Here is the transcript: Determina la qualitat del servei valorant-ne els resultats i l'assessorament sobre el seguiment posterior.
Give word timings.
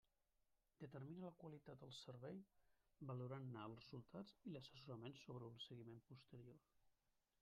Determina 0.83 1.25
la 1.29 1.33
qualitat 1.43 1.83
del 1.83 1.93
servei 1.97 2.41
valorant-ne 3.11 3.67
els 3.67 3.77
resultats 3.83 4.35
i 4.51 4.55
l'assessorament 4.55 5.19
sobre 5.29 5.51
el 5.53 5.63
seguiment 5.69 6.03
posterior. 6.11 6.61